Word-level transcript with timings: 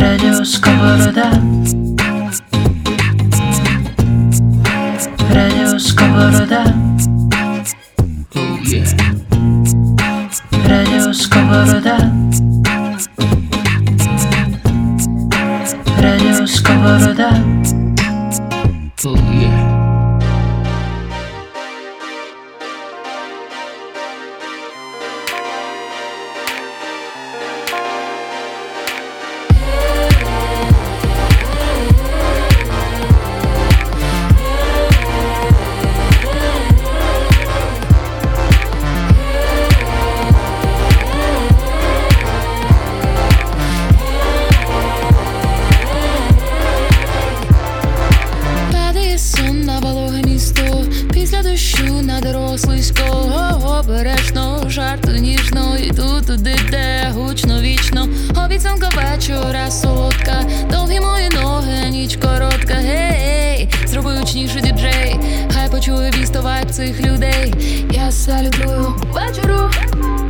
Радио 0.00 0.44
Сковорода 0.44 1.30
Радио 5.30 5.78
Сковорода 5.78 6.64
Oh 8.34 8.58
yeah. 8.64 8.84
Радио 10.66 11.12
Сковорода 11.12 11.98
Радио 16.00 16.46
Сковорода 16.46 17.30
Oh 19.04 19.16
yeah. 19.32 19.61
Гей, 62.83 63.69
зроби 63.85 64.17
гучніше 64.17 64.61
діджей, 64.61 65.19
хай 65.53 65.71
почує 65.71 66.11
вісто 66.11 66.41
вайб 66.41 66.71
цих 66.71 67.01
людей. 67.01 67.53
Я 67.91 68.11
салютую. 68.11 68.95
Вечору, 69.13 69.69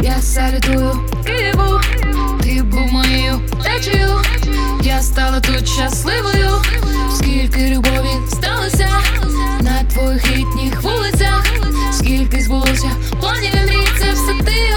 я 0.01 0.21
салютую. 0.21 1.09
Києву, 1.25 1.79
ти 2.43 2.63
був 2.63 2.91
моєю 2.91 3.41
течею, 3.63 4.09
я 4.83 5.01
стала 5.01 5.39
тут 5.39 5.67
щасливою. 5.67 6.49
Скільки 7.15 7.67
любові 7.67 8.15
сталося 8.31 8.89
на 9.61 9.83
твоїх 9.83 10.31
літніх 10.31 10.81
вулицях, 10.81 11.45
скільки 11.91 12.41
збулося 12.41 12.89
планів 13.21 13.53
мрій, 13.65 13.87
це 13.99 14.11
все 14.13 14.43
ти, 14.45 14.75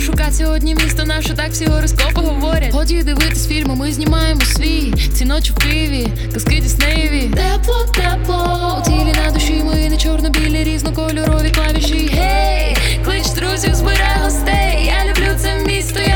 Шукати. 0.00 0.32
Сьогодні 0.32 0.74
місто 0.74 1.04
наше, 1.04 1.34
так 1.34 1.50
всі 1.50 1.66
гороскопи 1.66 2.20
говорять. 2.20 2.72
Ході 2.72 3.02
дивитись 3.02 3.48
фільми, 3.48 3.74
ми 3.74 3.92
знімаємо 3.92 4.40
свій. 4.40 4.94
Ці 5.14 5.24
ночі 5.24 5.52
в 5.52 5.54
Києві, 5.54 6.08
казки 6.34 6.60
Діснеєві. 6.60 7.30
Тепло, 7.34 7.86
тепло. 7.94 8.78
У 8.80 8.84
тілі 8.84 9.14
на 9.24 9.30
душі 9.30 9.62
ми 9.66 9.88
не 9.88 9.96
чорно-білі, 9.96 10.64
різнокольорові 10.64 11.50
клавіші. 11.50 12.10
Гей, 12.12 12.76
клич 13.04 13.28
друзів, 13.30 13.74
збирай 13.74 14.16
гостей. 14.24 14.92
Я 14.96 15.10
люблю 15.10 15.34
це 15.38 15.54
місто, 15.66 16.00
я 16.00 16.15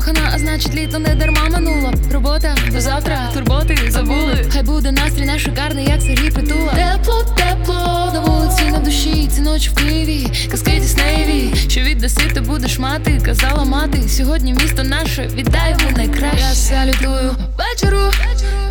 закохана, 0.00 0.30
а 0.34 0.38
значить 0.38 0.74
літо 0.74 0.98
не 0.98 1.14
дарма 1.14 1.48
минуло. 1.50 1.92
Робота 2.12 2.54
до 2.72 2.80
завтра, 2.80 3.30
турботи 3.34 3.78
забули. 3.88 4.46
Хай 4.52 4.62
буде 4.62 4.92
настрій 4.92 5.24
наш 5.24 5.42
шикарний, 5.42 5.84
як 5.84 6.02
Сергій 6.02 6.30
Притула. 6.30 6.72
Тепло, 6.72 7.24
тепло, 7.36 8.10
на 8.14 8.20
вулиці 8.20 8.64
на 8.64 8.78
душі. 8.78 9.28
Ці 9.34 9.40
ночі 9.40 9.70
в 9.70 9.74
Києві, 9.74 10.30
казки 10.50 10.70
Діснеєві. 10.70 11.54
Що 11.68 11.80
віддаси, 11.80 12.30
ти 12.34 12.40
будеш 12.40 12.78
мати, 12.78 13.20
казала 13.24 13.64
мати. 13.64 14.08
Сьогодні 14.08 14.54
місто 14.54 14.82
наше, 14.82 15.26
віддай 15.34 15.76
йому 15.78 15.96
найкраще. 15.96 16.38
Я 16.40 16.54
салютую 16.54 17.36
вечору, 17.58 18.12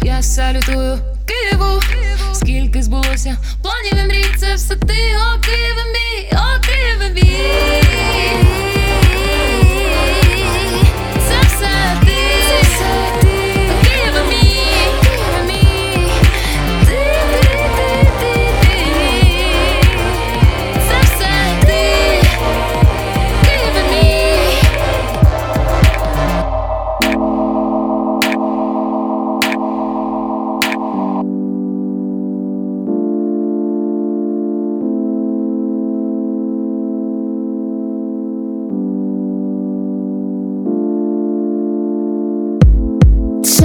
я 0.03 0.21
салютую 0.21 0.97
Києву. 1.25 1.81
Скільки 2.33 2.83
збулося 2.83 3.37
планів 3.61 4.05
і 4.05 4.07
мрій, 4.07 4.25
це 4.37 4.55
все 4.55 4.75
ти, 4.75 4.97
о 5.17 5.41
Києве 5.41 5.83
мій, 5.93 6.29
о 6.31 6.61
Києве 6.61 7.13
мій. 7.15 8.64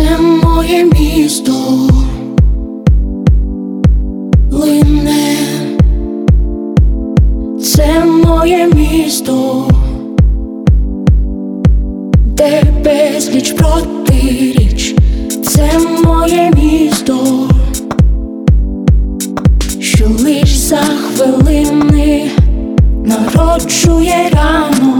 Це 0.00 0.18
моє 0.18 0.84
місто. 0.84 1.52
Лине, 4.50 5.36
це 7.62 8.04
моє 8.04 8.70
місто, 8.74 9.68
де 12.24 12.62
безліч 12.84 13.52
протиріч, 13.52 14.94
це 15.42 15.70
моє 16.04 16.50
місто, 16.56 17.48
що 19.80 20.06
лиш 20.08 20.56
за 20.56 20.76
хвилини 20.76 22.30
народжує 23.04 24.30
ранок 24.32 24.99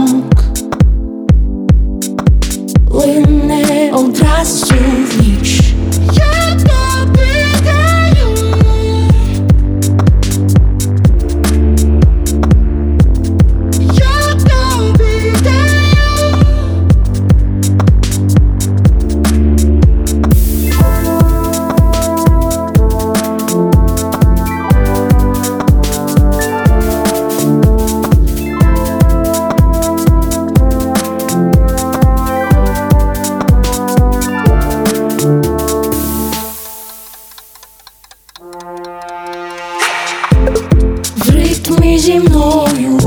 в 41.25 41.29
ритмі 41.29 41.99
зі 41.99 42.19
мною 42.19 42.99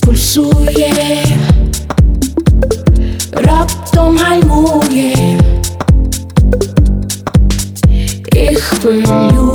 пульсує, 0.00 1.24
раптом 3.32 4.18
гальмує. 4.18 5.40
І 8.32 8.54
хвилює 8.54 9.45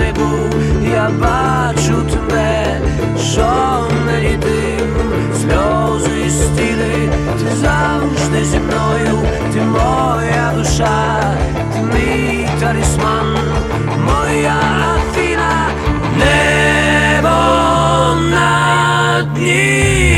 не 0.00 0.90
я 0.92 1.10
бачу 1.10 2.02
тебе, 2.12 2.80
що 3.32 3.48
мені 4.06 4.36
дим, 4.36 4.88
сльози 5.40 6.10
і 6.26 6.30
стіни, 6.30 7.08
ти 7.38 7.56
завжди 7.56 8.44
зі 8.44 8.58
мною, 8.58 9.18
ти 9.52 9.60
моя 9.60 10.52
душа, 10.56 11.34
ти 11.72 11.80
мій 11.80 12.48
талісман, 12.60 13.36
моя 14.04 14.56
Афіна, 14.94 15.68
небо 16.18 17.28
на 18.30 19.22
дні. 19.22 20.09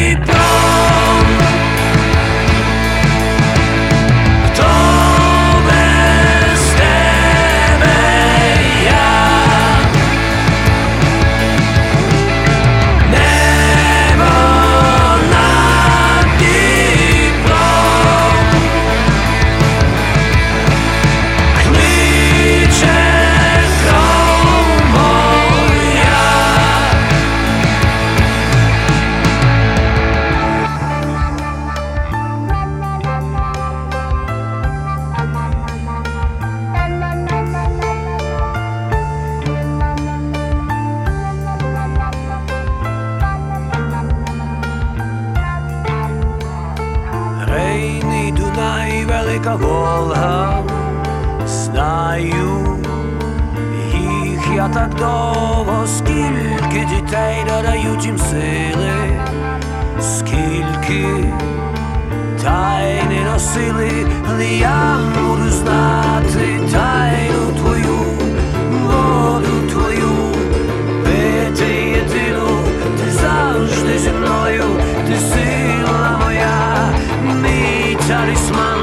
talismán 78.23 78.79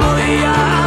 voy 0.00 0.81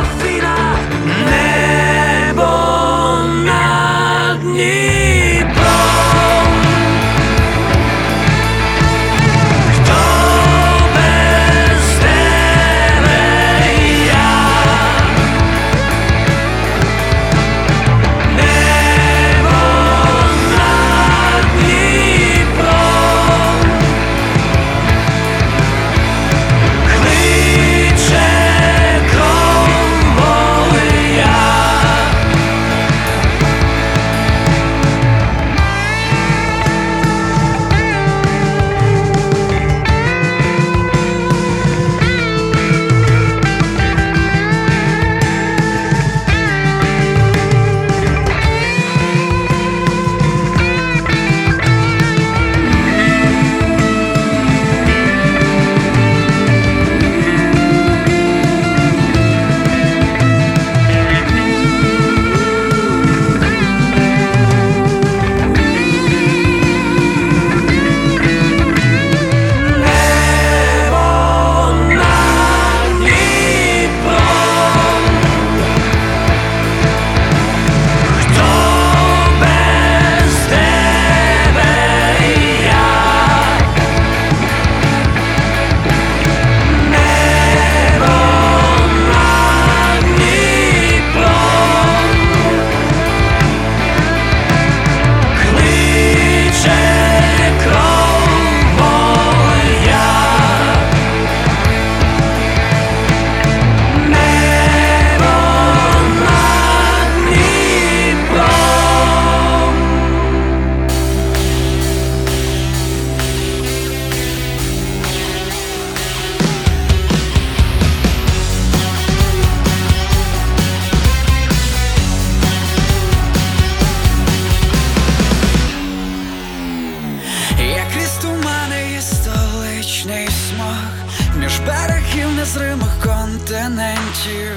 крізь 127.95 128.17
тумани 128.21 128.97
і 128.97 129.01
столичний 129.01 130.27
смог 130.27 131.05
між 131.35 131.59
берегів 131.59 132.31
незримих 132.31 132.99
континентів, 133.03 134.51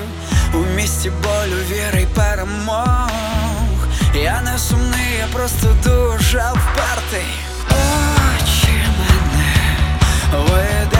у 0.54 0.76
місті 0.76 1.10
болю 1.10 1.56
віри 1.70 2.02
й 2.02 2.06
перемог. 2.06 3.08
Я 4.14 4.42
не 4.42 4.58
сумний, 4.58 5.14
я 5.18 5.26
просто 5.32 5.76
дуже 5.84 6.38
впертий. 6.38 7.30
Очі 7.70 8.72
мене 8.98 10.44
види. 10.44 10.97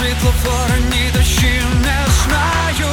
світлофора 0.00 0.78
ні 0.90 1.10
дощів 1.14 1.64
не 1.82 2.06
знаю. 2.22 2.89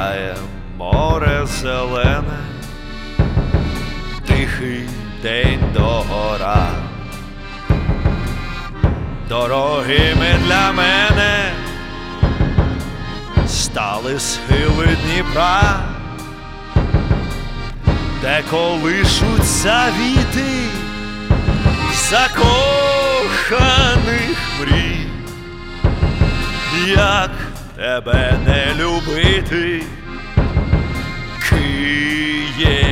Сяє 0.00 0.36
море 0.78 1.46
зелене, 1.46 2.38
тихий 4.26 4.88
день 5.22 5.60
догора. 5.74 6.68
Дорогими 9.28 10.34
для 10.46 10.72
мене 10.72 11.52
стали 13.46 14.20
схили 14.20 14.96
Дніпра, 15.04 15.80
де 18.22 18.42
колишуться 18.50 19.84
віти 19.98 20.64
закоханих 22.10 23.18
мрій, 24.60 25.06
як 26.96 27.30
тебе 27.80 28.38
не 28.46 28.74
любити, 28.74 29.82
Києве 31.48 32.90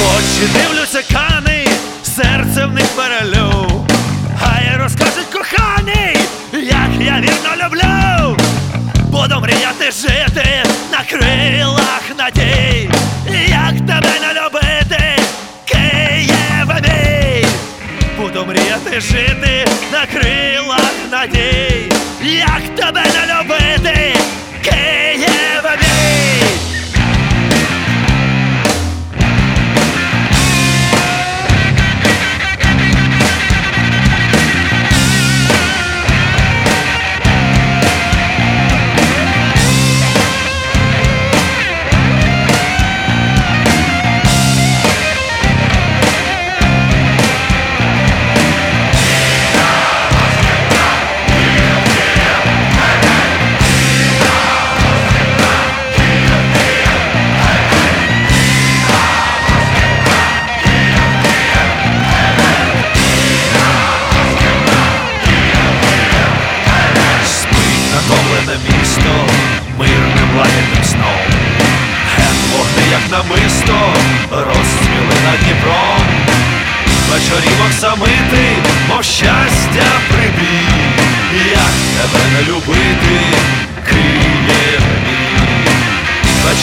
очі 0.00 0.46
дивлюся 0.52 1.02
кани, 1.12 1.66
серце 2.02 2.66
в 2.66 2.72
них 2.72 2.86
перелю. 2.96 3.86
Хай 4.40 4.76
розкажуть 4.76 5.26
коханий, 5.32 6.16
як 6.52 6.90
я 7.00 7.20
вірно 7.20 7.66
люблю. 7.66 8.36
Буду 9.10 9.40
мріяти 9.40 9.90
жити 9.90 10.62
на 10.92 11.04
крилах 11.04 12.02
надій, 12.18 12.90
як 13.48 13.74
тебе 13.86 14.12
не 14.20 14.40
любити, 14.40 15.22
Києве 15.64 16.80
мій. 16.82 17.46
Буду 18.18 18.46
мріяти 18.46 19.00
жити 19.00 19.66
на 19.92 20.06
крилах 20.06 20.92
надій, 21.10 21.92
як 22.22 22.62
тебе 22.76 23.02
не 23.02 23.34
любити, 23.34 24.14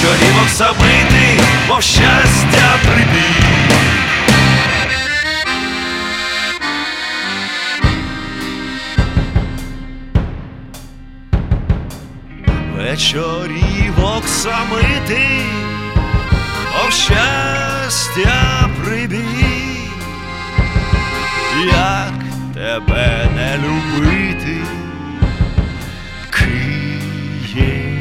Вечорів 0.07 0.41
оксамити, 0.43 1.41
мов 1.67 1.81
щастя 1.81 2.79
прибій. 2.85 3.47
вечорівок 12.97 14.27
самити, 14.27 15.41
о 16.85 16.91
щастя 16.91 18.69
прибій, 18.83 19.79
як 21.65 22.13
тебе 22.53 23.29
не 23.35 23.57
любити, 23.57 24.57
Києве 27.49 27.91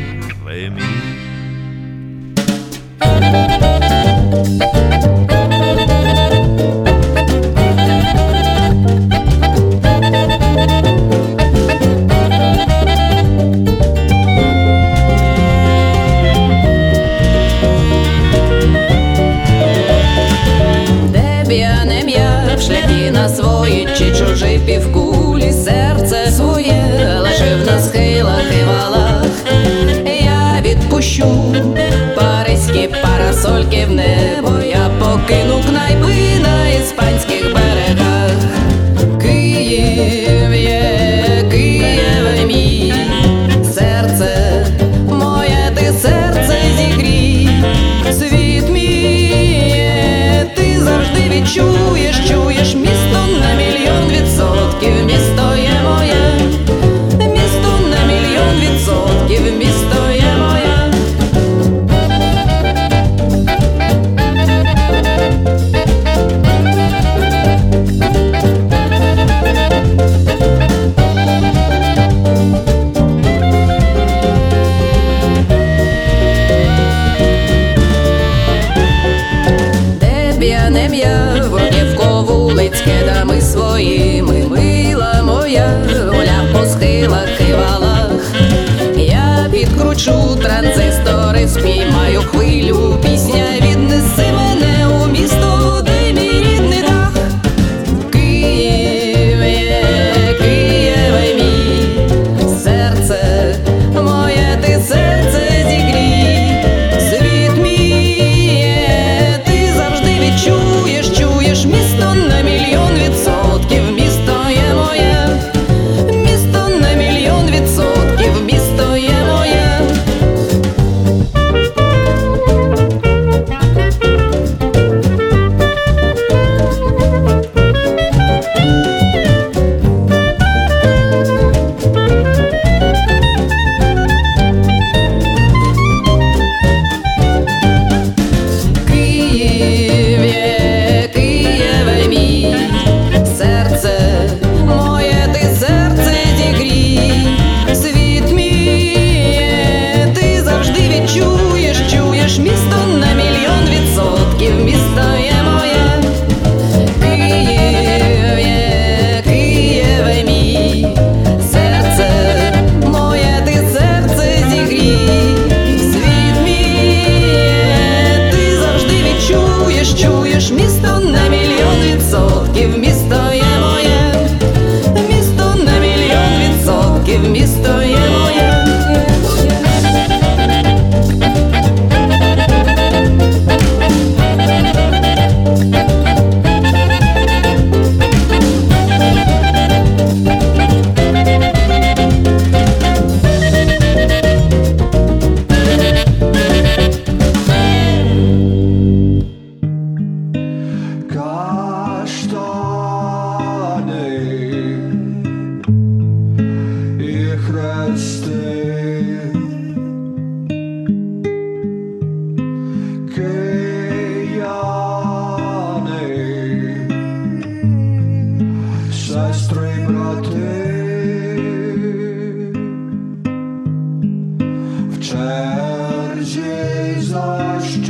мій. 0.71 0.95
На 23.27 23.29
свої 23.29 23.89
чи 23.99 24.12
чужі 24.12 24.61
півкулі, 24.67 25.53
серце 25.53 26.31
своє 26.31 27.21
лежив 27.23 27.67
на 27.67 27.81
схилах 27.81 28.43
і 28.61 28.65
валах. 28.65 29.25
Я 30.05 30.62
відпущу 30.62 31.55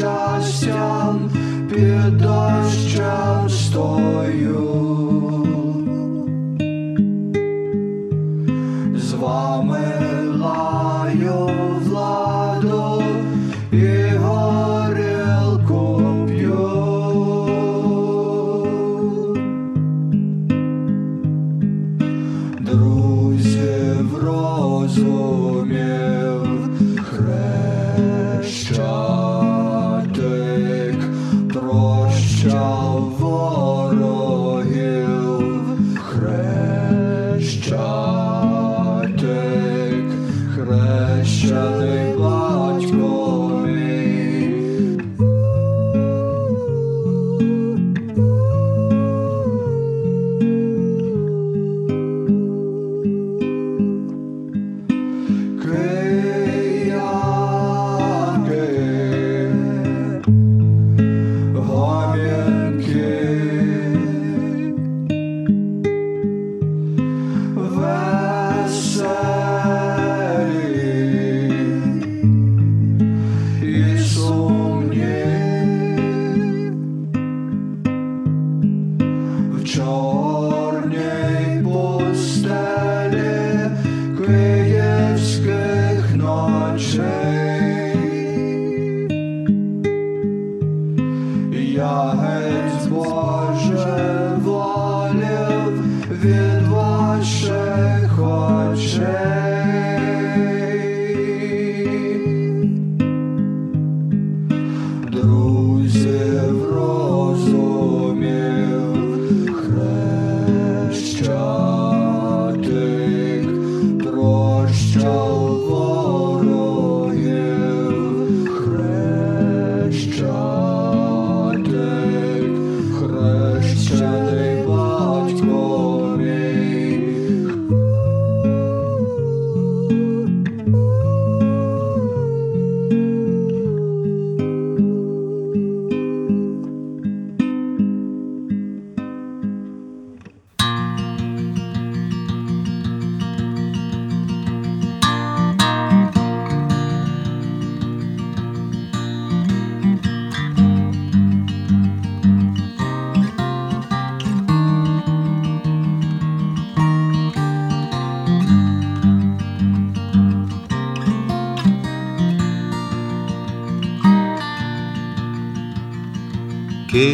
щастям, 0.07 1.31
під 1.71 2.19
дощем 2.19 3.49
стою. 3.49 4.86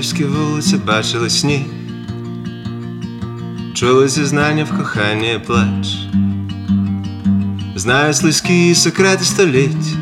Київські 0.03 0.25
вулиці 0.25 0.77
бачили 0.77 1.31
сніг, 1.31 1.61
чули 3.75 4.09
зізнання 4.09 4.65
в 4.65 4.79
коханні 4.79 5.35
і 5.35 5.39
плач, 5.39 5.97
знають 7.77 8.17
слизькі 8.17 8.75
секрети 8.75 9.25
століть, 9.25 9.97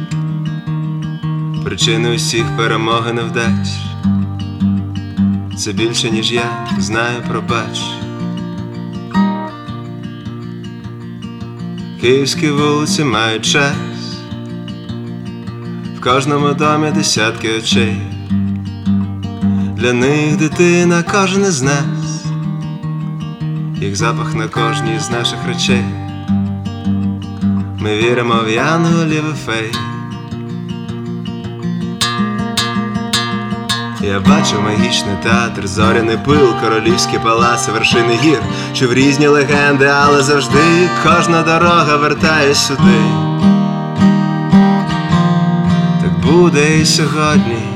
причини 1.65 2.15
усіх 2.15 2.45
перемог 2.57 3.07
і 3.11 3.13
невдач. 3.13 3.69
Це 5.59 5.73
більше, 5.73 6.11
ніж 6.11 6.33
я 6.33 6.69
знаю, 6.79 7.23
пробач. 7.29 7.81
Київські 12.01 12.51
вулиці 12.51 13.05
мають 13.05 13.45
час, 13.45 13.75
в 15.97 16.01
кожному 16.01 16.55
домі 16.55 16.91
десятки 16.91 17.59
очей. 17.59 18.20
Для 19.81 19.93
них 19.93 20.37
дитина 20.37 21.03
кожен 21.12 21.43
із 21.43 21.62
нас, 21.62 22.25
їх 23.81 23.97
запах 23.97 24.35
на 24.35 24.49
кожній 24.49 24.99
з 25.01 25.11
наших 25.11 25.38
речей. 25.49 25.85
Ми 27.79 27.97
віримо 27.97 28.35
в 28.47 28.51
янголів 28.51 29.25
фей. 29.47 29.73
Я 34.01 34.21
бачу 34.21 34.62
магічний 34.62 35.14
театр, 35.23 35.66
зоряний 35.66 36.19
пил, 36.27 36.55
королівські 36.61 37.19
палаци, 37.19 37.73
вершини 37.73 38.19
гір, 38.23 38.43
чув 38.75 38.93
різні 38.93 39.27
легенди, 39.27 39.87
але 39.87 40.23
завжди 40.23 40.88
кожна 41.03 41.43
дорога 41.43 41.97
вертає 41.97 42.55
сюди. 42.55 43.03
Так 46.03 46.33
буде 46.33 46.79
і 46.79 46.85
сьогодні 46.85 47.70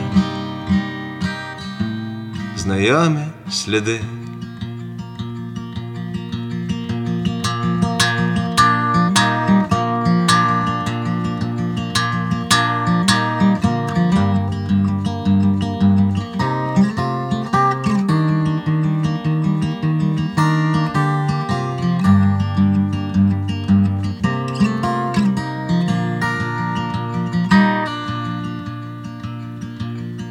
знайомі 2.65 3.27
сліди. 3.51 4.01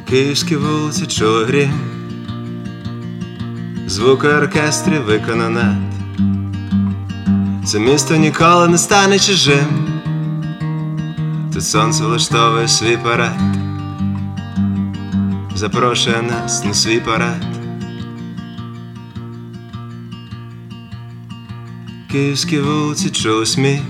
Київські 0.08 0.56
вулиці 0.56 1.06
чули 1.06 1.44
грім, 1.44 1.93
звуки 3.94 4.28
оркестрів 4.28 5.02
виконано. 5.02 5.76
Це 7.64 7.78
місто 7.78 8.16
ніколи 8.16 8.68
не 8.68 8.78
стане 8.78 9.18
чужим. 9.18 9.66
Тут 11.52 11.64
сонце 11.64 12.04
влаштовує 12.04 12.68
свій 12.68 12.96
парад, 12.96 13.56
запрошує 15.54 16.22
нас 16.22 16.64
на 16.64 16.74
свій 16.74 17.00
парад. 17.00 17.46
Київські 22.12 22.60
вулиці 22.60 23.10
чули 23.10 23.46
сміх, 23.46 23.80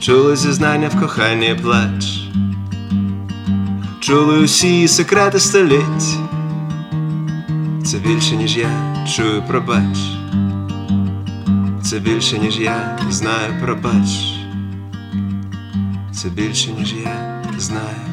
чули 0.00 0.36
зізнання 0.36 0.88
в 0.88 1.00
коханні 1.00 1.56
плач, 1.62 2.20
чули 4.00 4.38
усі 4.38 4.88
секрети 4.88 5.40
століть. 5.40 6.29
Це 7.90 7.98
більше, 7.98 8.36
ніж 8.36 8.56
я 8.56 8.96
чую, 9.16 9.42
пробач. 9.42 9.98
Це 11.82 11.98
більше, 11.98 12.38
ніж 12.38 12.60
я 12.60 12.98
знаю, 13.10 13.60
пробач. 13.60 14.08
Це 16.12 16.28
більше, 16.28 16.70
ніж 16.72 16.94
я 17.04 17.42
знаю. 17.58 18.09